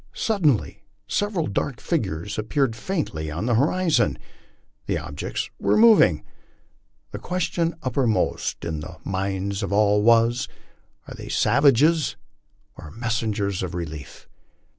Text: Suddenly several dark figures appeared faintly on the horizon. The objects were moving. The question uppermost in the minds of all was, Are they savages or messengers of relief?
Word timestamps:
Suddenly 0.15 0.83
several 1.05 1.45
dark 1.45 1.79
figures 1.79 2.39
appeared 2.39 2.75
faintly 2.75 3.29
on 3.29 3.45
the 3.45 3.53
horizon. 3.53 4.17
The 4.87 4.97
objects 4.97 5.51
were 5.59 5.77
moving. 5.77 6.23
The 7.11 7.19
question 7.19 7.75
uppermost 7.83 8.65
in 8.65 8.79
the 8.79 8.97
minds 9.03 9.61
of 9.61 9.71
all 9.71 10.01
was, 10.01 10.47
Are 11.07 11.13
they 11.13 11.29
savages 11.29 12.15
or 12.75 12.89
messengers 12.89 13.61
of 13.61 13.75
relief? 13.75 14.27